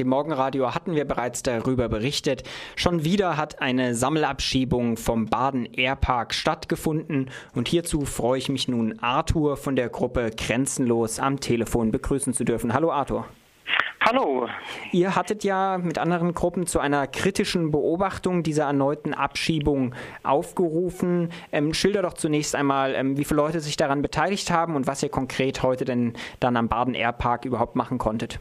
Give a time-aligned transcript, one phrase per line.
[0.00, 2.44] Im Morgenradio hatten wir bereits darüber berichtet.
[2.76, 9.00] Schon wieder hat eine Sammelabschiebung vom Baden Airpark stattgefunden und hierzu freue ich mich nun
[9.00, 12.74] Arthur von der Gruppe Grenzenlos am Telefon begrüßen zu dürfen.
[12.74, 13.26] Hallo Arthur.
[14.00, 14.46] Hallo.
[14.92, 21.32] Ihr hattet ja mit anderen Gruppen zu einer kritischen Beobachtung dieser erneuten Abschiebung aufgerufen.
[21.50, 25.02] Ähm, schilder doch zunächst einmal, ähm, wie viele Leute sich daran beteiligt haben und was
[25.02, 28.38] ihr konkret heute denn dann am Baden Airpark überhaupt machen konntet.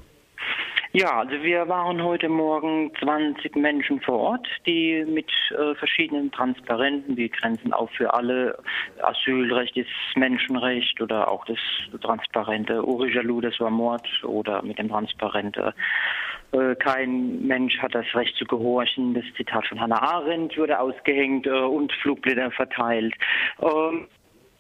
[0.94, 7.18] Ja, also wir waren heute Morgen 20 Menschen vor Ort, die mit äh, verschiedenen Transparenten
[7.18, 8.58] wie Grenzen auf für alle,
[9.02, 11.60] Asylrecht ist Menschenrecht oder auch das
[12.02, 15.74] transparente Urijalou, das war Mord oder mit dem transparente
[16.54, 19.14] äh, kein Mensch hat das Recht zu gehorchen.
[19.14, 23.14] Das Zitat von Hannah Arendt wurde ausgehängt äh, und Flugblätter verteilt.
[23.62, 24.08] Ähm,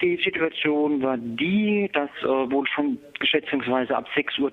[0.02, 4.52] die Situation war die, dass äh, wohl schon schätzungsweise ab 6.30 Uhr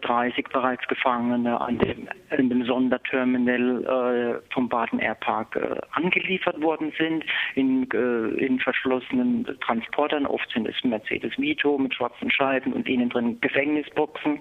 [0.52, 7.24] bereits Gefangene an dem, in dem Sonderterminal äh, vom Baden Airpark äh, angeliefert worden sind,
[7.54, 10.26] in, äh, in verschlossenen Transportern.
[10.26, 14.40] Oft sind es Mercedes Vito mit schwarzen Scheiben und innen drin Gefängnisboxen.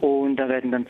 [0.00, 0.86] Und da werden dann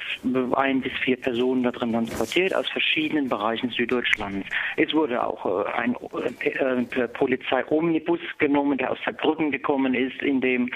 [0.54, 4.46] ein bis vier Personen da drin transportiert aus verschiedenen Bereichen Süddeutschlands.
[4.76, 5.96] Es wurde auch äh, ein
[6.40, 10.70] äh, Polizei-Omnibus genommen, der aus Saarbrücken gekommen ist, in dem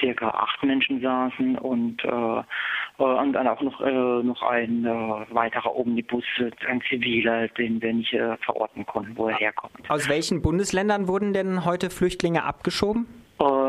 [0.00, 1.27] circa acht Menschen saßen
[1.58, 6.24] und, äh, äh, und dann auch noch, äh, noch ein äh, weiterer Omnibus,
[6.68, 9.72] ein ziviler, den wir nicht äh, verorten konnten, wo er herkommt.
[9.88, 13.06] Aus welchen Bundesländern wurden denn heute Flüchtlinge abgeschoben?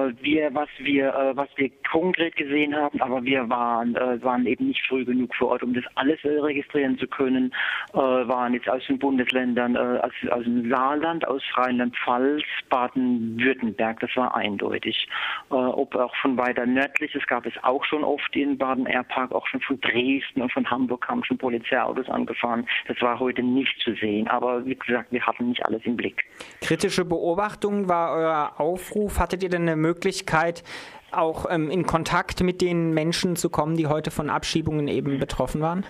[0.10, 4.46] Äh, wir, was wir, äh, was wir konkret gesehen haben, aber wir waren, äh, waren
[4.46, 7.54] eben nicht früh genug vor Ort, um das alles registrieren zu können,
[7.94, 15.08] waren jetzt aus den Bundesländern, aus, aus dem Saarland, aus Rheinland-Pfalz, Baden-Württemberg, das war eindeutig.
[15.50, 19.62] Ob auch von weiter nördlich, es gab es auch schon oft in Baden-Airpark, auch schon
[19.62, 22.68] von Dresden und von Hamburg kamen schon Polizeiautos angefahren.
[22.88, 26.26] Das war heute nicht zu sehen, aber wie gesagt, wir hatten nicht alles im Blick.
[26.62, 29.20] Kritische Beobachtung war euer Aufruf.
[29.20, 29.99] Hattet ihr denn eine Möglichkeit,
[31.12, 35.62] auch ähm, in Kontakt mit den Menschen zu kommen, die heute von Abschiebungen eben betroffen
[35.62, 35.86] waren?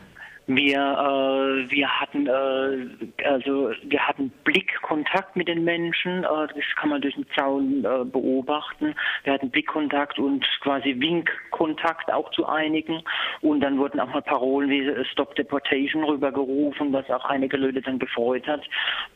[0.51, 6.89] Wir, äh, wir hatten äh, also wir hatten Blickkontakt mit den Menschen, äh, das kann
[6.89, 8.95] man durch den Zaun äh, beobachten.
[9.25, 13.03] Wir hatten Blickkontakt und quasi Winkkontakt auch zu einigen.
[13.41, 17.99] Und dann wurden auch mal Parolen wie Stop Deportation rübergerufen, was auch einige Leute dann
[17.99, 18.63] gefreut hat.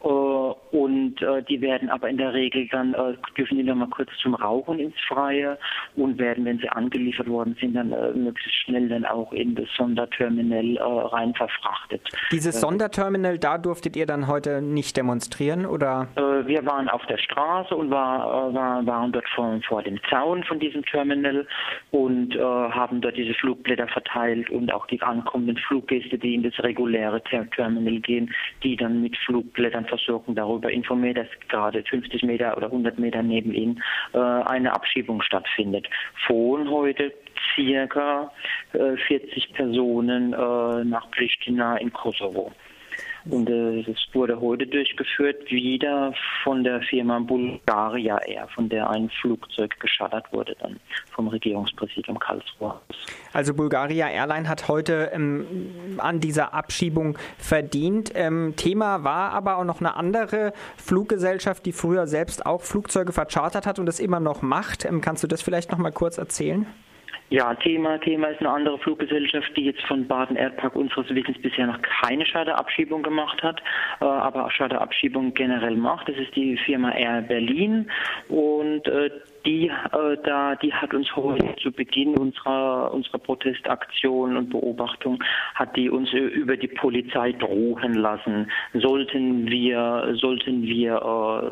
[0.03, 3.89] Äh, und äh, die werden aber in der Regel dann äh, dürfen die noch mal
[3.89, 5.57] kurz zum Rauchen ins Freie
[5.95, 9.67] und werden, wenn sie angeliefert worden sind, dann äh, möglichst schnell dann auch in das
[9.75, 12.01] Sonderterminal äh, rein rein verfrachtet.
[12.31, 16.07] Dieses äh, Sonderterminal, da durftet ihr dann heute nicht demonstrieren oder?
[16.15, 19.99] Äh, wir waren auf der Straße und war, äh, war, waren dort vor, vor dem
[20.09, 21.47] Zaun von diesem Terminal
[21.91, 26.57] und äh, haben dort diese Flugblätter verteilt und auch die ankommenden Fluggäste, die in das
[26.59, 32.67] reguläre Terminal gehen, die dann mit Flugblättern versorgen, darüber informiert, dass gerade 50 Meter oder
[32.67, 33.81] 100 Meter neben ihnen
[34.13, 35.87] äh, eine Abschiebung stattfindet.
[36.27, 37.13] Von heute
[37.55, 38.31] circa
[38.71, 42.51] 40 äh, Personen äh, nach Pristina in Kosovo.
[43.25, 46.13] Und äh, das wurde heute durchgeführt, wieder
[46.43, 50.77] von der Firma Bulgaria Air, von der ein Flugzeug geschattert wurde, dann
[51.11, 52.81] vom Regierungspräsidium Karlsruhe.
[53.31, 58.11] Also Bulgaria Airline hat heute ähm, an dieser Abschiebung verdient.
[58.13, 63.65] Ähm, Thema war aber auch noch eine andere Fluggesellschaft, die früher selbst auch Flugzeuge verchartert
[63.65, 64.83] hat und das immer noch macht.
[64.83, 66.67] Ähm, kannst du das vielleicht noch mal kurz erzählen?
[67.33, 71.65] Ja, Thema, Thema ist eine andere Fluggesellschaft, die jetzt von Baden Airpark unseres Wissens bisher
[71.65, 73.59] noch keine Charterabschiebung gemacht hat,
[74.01, 76.07] äh, aber Charterabschiebung generell macht.
[76.07, 77.89] Das ist die Firma Air Berlin
[78.29, 79.09] und äh,
[79.47, 85.23] die äh, da, die hat uns heute zu Beginn unserer unserer Protestaktion und Beobachtung
[85.55, 88.51] hat die uns über die Polizei drohen lassen.
[88.75, 91.51] Sollten wir sollten wir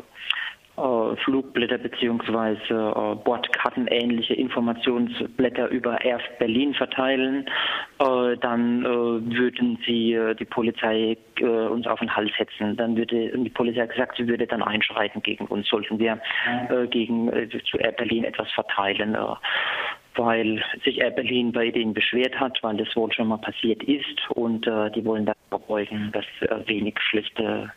[0.74, 7.46] Flugblätter beziehungsweise äh, Bordkarten ähnliche Informationsblätter über Air Berlin verteilen,
[7.98, 12.76] äh, dann äh, würden sie äh, die Polizei äh, uns auf den Hals setzen.
[12.76, 16.20] Dann würde die Polizei gesagt, sie würde dann einschreiten gegen uns, sollten wir
[16.90, 17.30] gegen
[17.64, 19.16] zu Air Berlin etwas verteilen
[20.14, 24.30] weil sich Air Berlin bei denen beschwert hat, weil das wohl schon mal passiert ist.
[24.30, 27.72] Und äh, die wollen da vorbeugen, dass äh, wenig schlechte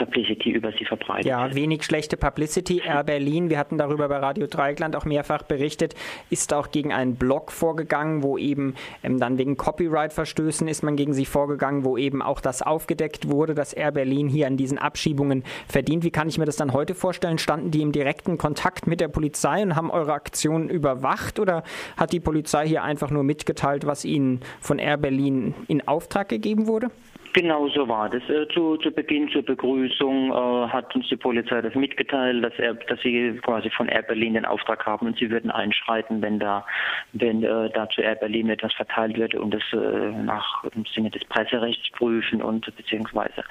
[0.00, 1.26] Publicity über sie verbreitet.
[1.26, 2.80] Ja, wenig schlechte Publicity.
[2.84, 5.94] Air Berlin, wir hatten darüber bei Radio Dreieckland auch mehrfach berichtet,
[6.30, 11.12] ist auch gegen einen Blog vorgegangen, wo eben ähm, dann wegen Copyright-Verstößen ist man gegen
[11.12, 15.44] sie vorgegangen, wo eben auch das aufgedeckt wurde, dass Air Berlin hier an diesen Abschiebungen
[15.68, 16.02] verdient.
[16.02, 17.36] Wie kann ich mir das dann heute vorstellen?
[17.36, 21.62] Standen die im direkten Kontakt mit der Polizei und haben eure Aktionen überwacht oder
[21.98, 26.66] hat die Polizei hier einfach nur mitgeteilt, was ihnen von Air Berlin in Auftrag gegeben
[26.66, 26.90] wurde?
[27.32, 28.22] Genau so war das.
[28.28, 32.74] Äh, zu, zu Beginn zur Begrüßung äh, hat uns die Polizei das mitgeteilt, dass, er,
[32.74, 36.66] dass sie quasi von Air Berlin den Auftrag haben und sie würden einschreiten, wenn da,
[37.12, 41.10] wenn äh, da zu Air Berlin etwas verteilt wird und das äh, nach im Sinne
[41.10, 43.44] des Presserechts prüfen und beziehungsweise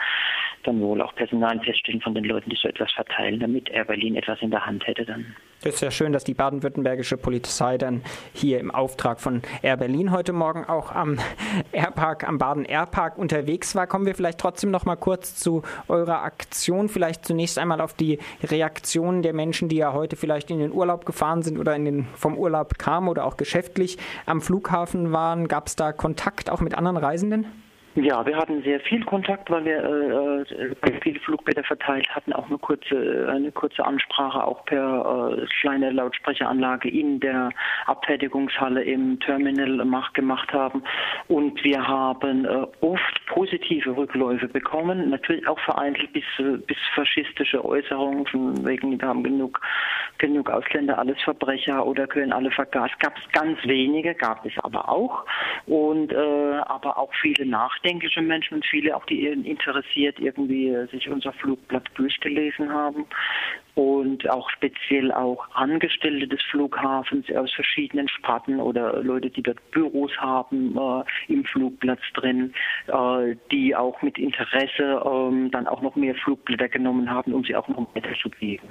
[0.63, 4.15] dann wohl auch Personal feststellen von den Leuten, die so etwas verteilen, damit Air Berlin
[4.15, 5.35] etwas in der Hand hätte dann.
[5.61, 8.01] Das ist ja schön, dass die baden-württembergische Polizei dann
[8.33, 11.17] hier im Auftrag von Air Berlin heute Morgen auch am
[11.73, 13.85] Airpark, am Baden Airpark unterwegs war.
[13.85, 16.87] Kommen wir vielleicht trotzdem noch mal kurz zu eurer Aktion.
[16.87, 21.05] Vielleicht zunächst einmal auf die Reaktionen der Menschen, die ja heute vielleicht in den Urlaub
[21.05, 25.49] gefahren sind oder in den, vom Urlaub kamen oder auch geschäftlich am Flughafen waren.
[25.49, 27.47] Gab es da Kontakt auch mit anderen Reisenden?
[27.95, 32.47] Ja, wir hatten sehr viel Kontakt, weil wir äh, äh, viele Flugblätter verteilt hatten, auch
[32.47, 37.49] eine kurze, eine kurze Ansprache auch per äh, kleine Lautsprecheranlage in der
[37.87, 39.83] Abfertigungshalle im Terminal
[40.13, 40.83] gemacht haben.
[41.29, 46.25] Und wir haben äh, oft positive Rückläufe bekommen, natürlich auch vereinzelt bis,
[46.67, 49.59] bis faschistische Äußerungen, von wegen, wir haben genug,
[50.19, 52.95] genug Ausländer, alles Verbrecher oder können alle vergasen.
[52.99, 55.25] Gab es ganz wenige, gab es aber auch.
[55.65, 60.87] Und äh, aber auch viele Nachdenken nachdenkliche Menschen und viele auch, die interessiert irgendwie äh,
[60.87, 63.05] sich unser Flugblatt durchgelesen haben.
[63.75, 70.11] Und auch speziell auch Angestellte des Flughafens aus verschiedenen Sparten oder Leute, die dort Büros
[70.17, 72.53] haben äh, im Flugplatz drin,
[72.87, 77.55] äh, die auch mit Interesse äh, dann auch noch mehr Flugblätter genommen haben, um sie
[77.55, 78.69] auch noch weiterzugeben.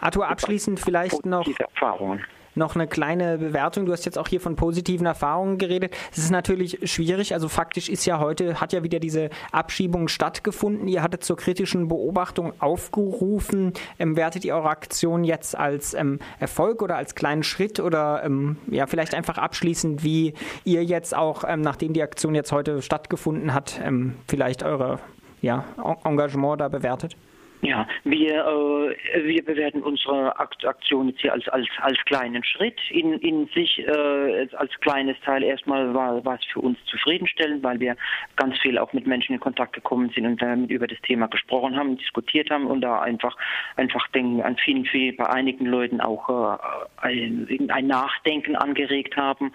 [0.00, 2.24] Arthur, abschließend vielleicht noch Erfahrungen
[2.58, 3.86] noch eine kleine Bewertung.
[3.86, 5.96] Du hast jetzt auch hier von positiven Erfahrungen geredet.
[6.12, 7.32] Es ist natürlich schwierig.
[7.32, 10.88] Also faktisch ist ja heute, hat ja wieder diese Abschiebung stattgefunden.
[10.88, 13.72] Ihr hattet zur kritischen Beobachtung aufgerufen.
[13.98, 18.56] Ähm, wertet ihr eure Aktion jetzt als ähm, Erfolg oder als kleinen Schritt oder ähm,
[18.70, 20.34] ja, vielleicht einfach abschließend, wie
[20.64, 24.98] ihr jetzt auch, ähm, nachdem die Aktion jetzt heute stattgefunden hat, ähm, vielleicht eure
[25.40, 25.64] ja,
[26.04, 27.16] Engagement da bewertet?
[27.60, 32.78] Ja, wir, äh, wir bewerten unsere Aktion jetzt hier als, als, als kleinen Schritt.
[32.90, 37.96] In, in sich äh, als kleines Teil erstmal war, es für uns zufriedenstellend, weil wir
[38.36, 41.76] ganz viel auch mit Menschen in Kontakt gekommen sind und damit über das Thema gesprochen
[41.76, 43.36] haben, diskutiert haben und da einfach,
[43.76, 46.58] einfach denken, an vielen, vielen, bei einigen Leuten auch äh,
[46.98, 49.52] ein, ein Nachdenken angeregt haben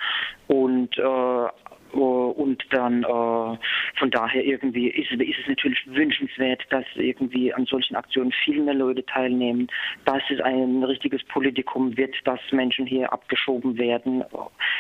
[0.48, 1.48] und äh,
[1.94, 3.58] und dann äh,
[4.04, 8.74] von daher irgendwie ist, ist, es natürlich wünschenswert, dass irgendwie an solchen Aktionen viel mehr
[8.74, 9.70] Leute teilnehmen,
[10.04, 14.22] dass es ein richtiges Politikum wird, dass Menschen hier abgeschoben werden.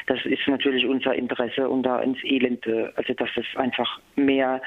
[0.08, 4.62] Das ist natürlich unser Interesse und da ins Elend, also dass es einfach mehr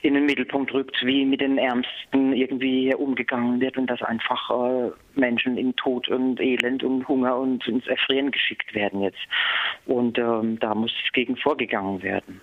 [0.00, 4.48] in den Mittelpunkt rückt, wie mit den Ärmsten irgendwie hier umgegangen wird und dass einfach
[4.48, 4.90] äh,
[5.20, 9.20] Menschen in Tod und Elend und Hunger und ins Erfrieren geschickt werden jetzt.
[9.84, 12.40] Und ähm, da muss gegen vorgegangen werden.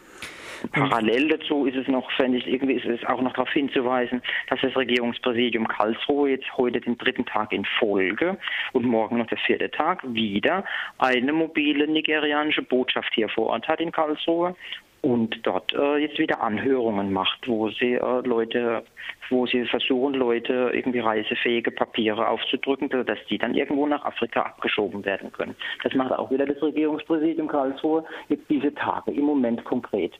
[0.71, 4.59] Parallel dazu ist es noch, fände ich, irgendwie ist es auch noch darauf hinzuweisen, dass
[4.61, 8.37] das Regierungspräsidium Karlsruhe jetzt heute den dritten Tag in Folge
[8.73, 10.63] und morgen noch der vierte Tag wieder
[10.97, 14.55] eine mobile nigerianische Botschaft hier vor Ort hat in Karlsruhe
[15.05, 18.83] und dort äh, jetzt wieder Anhörungen macht, wo sie äh, Leute,
[19.29, 25.05] wo sie versuchen, Leute irgendwie reisefähige Papiere aufzudrücken, dass die dann irgendwo nach Afrika abgeschoben
[25.05, 25.55] werden können.
[25.83, 30.13] Das macht auch wieder das Regierungspräsidium Karlsruhe jetzt diese Tage im Moment konkret.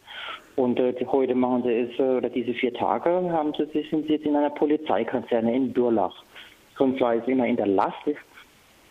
[0.55, 4.13] Und äh, heute machen sie es, äh, oder diese vier Tage haben sie, sind sie
[4.13, 6.23] jetzt in einer Polizeikaserne in Durlach.
[6.77, 8.05] Sonst war es immer in der Last,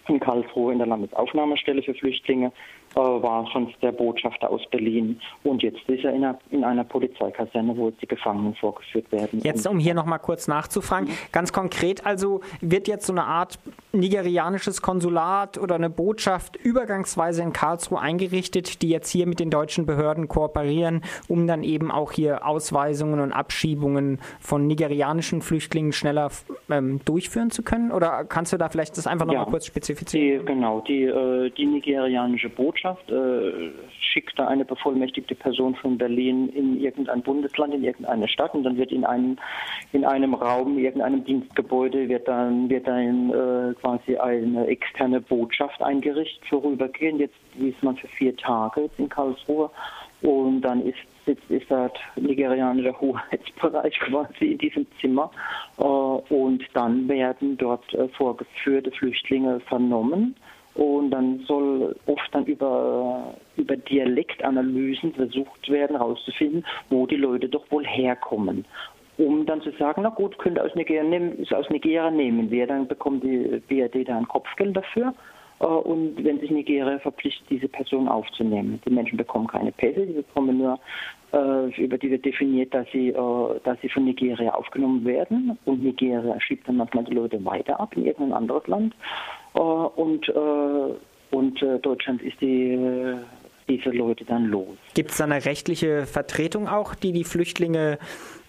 [0.09, 2.51] in Karlsruhe in der Landesaufnahmestelle für Flüchtlinge
[2.97, 5.21] war schon der Botschafter aus Berlin.
[5.43, 9.41] Und jetzt ist er in einer, in einer Polizeikaserne, wo die Gefangenen vorgeführt werden.
[9.43, 11.15] Jetzt, um hier nochmal kurz nachzufragen, mhm.
[11.33, 13.59] ganz konkret also wird jetzt so eine Art
[13.93, 19.87] nigerianisches Konsulat oder eine Botschaft übergangsweise in Karlsruhe eingerichtet, die jetzt hier mit den deutschen
[19.87, 26.31] Behörden kooperieren, um dann eben auch hier Ausweisungen und Abschiebungen von nigerianischen Flüchtlingen schneller
[26.71, 27.93] ähm, durchführen zu können?
[27.93, 30.41] Oder kannst du da vielleicht das einfach nochmal ja, kurz spezifizieren?
[30.41, 35.97] Die, genau, die, äh, die nigerianische Botschaft Botschaft äh, schickt da eine bevollmächtigte Person von
[35.97, 39.39] Berlin in irgendein Bundesland, in irgendeine Stadt und dann wird in einem,
[39.93, 45.81] in einem Raum, in irgendeinem Dienstgebäude wird dann, wird dann äh, quasi eine externe Botschaft
[45.83, 47.21] eingerichtet, vorübergehend.
[47.21, 49.71] Jetzt ist man für vier Tage in Karlsruhe
[50.21, 55.31] Und dann ist, sitzt, ist das nigerianische Hoheitsbereich quasi in diesem Zimmer.
[55.79, 60.37] Äh, und dann werden dort äh, vorgeführte Flüchtlinge vernommen.
[60.75, 67.71] Und dann soll oft dann über, über Dialektanalysen versucht werden, herauszufinden, wo die Leute doch
[67.71, 68.65] wohl herkommen.
[69.17, 72.89] Um dann zu sagen, na gut, könnte aus Nigeria, nehmen, aus Nigeria nehmen wir, dann
[72.89, 75.15] bekommt die BRD da ein Kopfgeld dafür.
[75.61, 78.81] Äh, und wenn sich Nigeria verpflichtet, diese Person aufzunehmen.
[78.85, 80.79] Die Menschen bekommen keine Pässe, die bekommen nur,
[81.33, 85.57] äh, über die wird definiert, dass sie, äh, dass sie von Nigeria aufgenommen werden.
[85.65, 88.95] Und Nigeria schiebt dann manchmal die Leute weiter ab in irgendein anderes Land.
[89.55, 90.95] Äh, und äh,
[91.31, 92.79] und äh, Deutschland ist die
[93.69, 94.77] diese Leute dann los.
[94.95, 97.99] Gibt es da eine rechtliche Vertretung auch, die die Flüchtlinge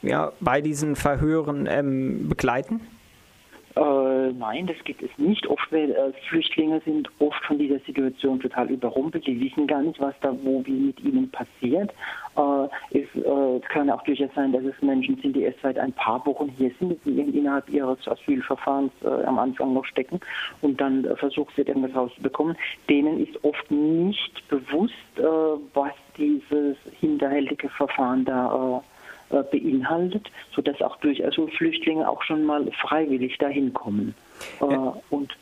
[0.02, 2.82] ja, bei diesen Verhören ähm, begleiten?
[4.36, 5.48] Äh, nein, das gibt es nicht.
[5.48, 9.26] Oft äh, Flüchtlinge sind oft von dieser Situation total überrumpelt.
[9.28, 11.92] Die wissen gar nicht, was da wo wie mit ihnen passiert.
[12.38, 15.94] Äh, es äh, kann auch durchaus sein, dass es Menschen sind, die erst seit ein
[15.94, 20.20] paar Wochen hier sind, die innerhalb ihres Asylverfahrens äh, am Anfang noch stecken
[20.62, 22.56] und dann äh, versucht wird, irgendwas rauszubekommen.
[22.90, 24.94] Denen ist oft nicht bewusst,
[25.74, 28.82] was dieses hinterhältige Verfahren da
[29.32, 34.14] äh, beinhaltet, sodass auch durchaus Flüchtlinge auch schon mal freiwillig dahin kommen.
[34.62, 34.96] Äh, ja.
[35.10, 35.36] Und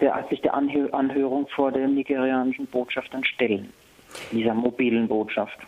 [0.00, 3.72] der, sich der Anhör Anhörung vor der nigerianischen Botschaft dann stellen,
[4.32, 5.58] dieser mobilen Botschaft.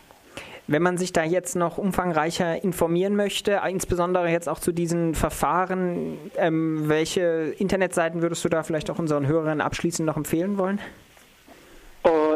[0.67, 6.19] Wenn man sich da jetzt noch umfangreicher informieren möchte, insbesondere jetzt auch zu diesen Verfahren,
[6.37, 10.79] ähm, welche Internetseiten würdest du da vielleicht auch unseren Hörern abschließend noch empfehlen wollen?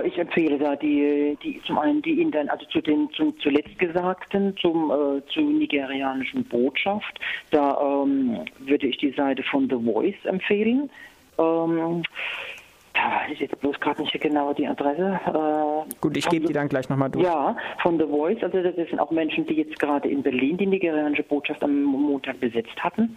[0.06, 4.56] Ich empfehle da die, die zum einen die Intern, also zu den zum zuletzt Gesagten,
[4.58, 7.20] zum äh, zur nigerianischen Botschaft.
[7.52, 10.90] Da ähm, würde ich die Seite von The Voice empfehlen.
[11.38, 12.04] Ähm,
[13.04, 15.20] da weiß ich jetzt bloß gerade nicht genau die Adresse.
[15.28, 17.26] Äh, Gut, ich gebe die dann gleich nochmal durch.
[17.26, 18.42] Ja, von The Voice.
[18.42, 22.40] Also das sind auch Menschen, die jetzt gerade in Berlin die nigerianische Botschaft am Montag
[22.40, 23.16] besetzt hatten.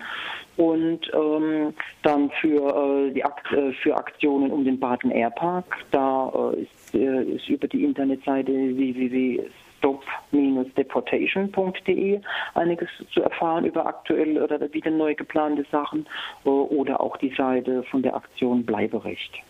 [0.56, 6.52] Und ähm, dann für, äh, die Akt, äh, für Aktionen um den Baden Airpark, da
[6.54, 9.44] äh, ist, äh, ist über die Internetseite www
[9.78, 12.20] stop-deportation.de
[12.54, 16.06] einiges zu erfahren über aktuell oder wieder neu geplante Sachen
[16.44, 19.42] äh, oder auch die Seite von der Aktion Bleiberecht.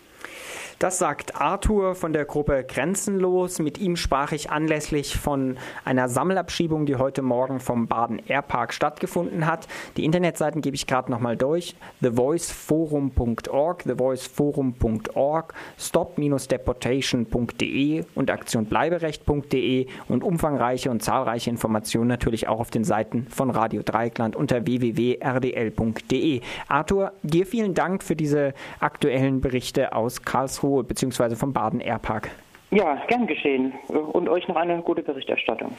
[0.79, 3.57] Das sagt Arthur von der Gruppe Grenzenlos.
[3.57, 9.47] Mit ihm sprach ich anlässlich von einer Sammelabschiebung, die heute Morgen vom Baden Airpark stattgefunden
[9.47, 9.67] hat.
[9.97, 11.75] Die Internetseiten gebe ich gerade nochmal durch.
[12.03, 23.25] thevoiceforum.org, thevoiceforum.org, stop-deportation.de und aktionbleiberecht.de und umfangreiche und zahlreiche Informationen natürlich auch auf den Seiten
[23.31, 26.41] von Radio Dreieckland unter www.rdl.de.
[26.67, 31.35] Arthur, dir vielen Dank für diese aktuellen Berichte aus Karlsruhe Karlsruhe bzw.
[31.35, 32.29] vom Baden Airpark.
[32.71, 33.73] Ja, gern geschehen.
[33.87, 35.71] Und euch noch eine gute Berichterstattung.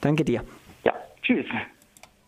[0.00, 0.42] Danke dir.
[0.84, 1.46] Ja, tschüss.